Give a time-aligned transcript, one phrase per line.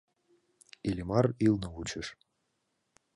[0.87, 2.07] Иллимар ӱлнӧ вучыш.